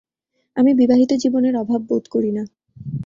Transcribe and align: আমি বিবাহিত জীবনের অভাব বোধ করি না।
আমি 0.57 0.71
বিবাহিত 0.73 1.11
জীবনের 1.13 1.55
অভাব 1.55 1.81
বোধ 1.89 2.03
করি 2.09 2.31
না। 2.31 2.43